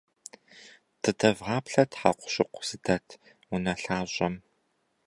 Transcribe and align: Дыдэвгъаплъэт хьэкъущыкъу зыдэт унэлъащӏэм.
Дыдэвгъаплъэт 1.01 1.91
хьэкъущыкъу 1.99 2.65
зыдэт 2.67 3.07
унэлъащӏэм. 3.53 4.35